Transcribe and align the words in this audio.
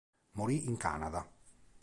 Morì 0.31 0.65
in 0.65 0.77
Canada. 0.77 1.29